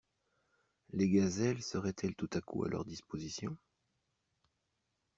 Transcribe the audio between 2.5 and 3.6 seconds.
à leur disposition?